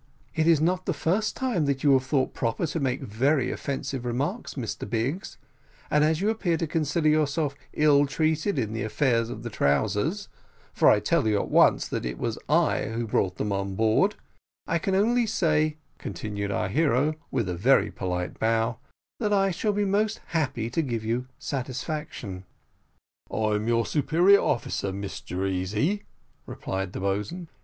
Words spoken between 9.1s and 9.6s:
of the